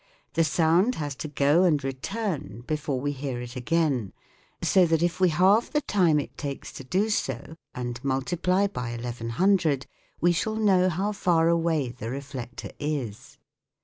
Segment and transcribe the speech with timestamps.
[0.33, 4.13] The sound has to go and return before we hear it again,
[4.63, 8.97] so that if we halve the time it takes to do so and multiply by
[8.97, 9.77] noo
[10.19, 13.37] we shall know how far away the reflector is.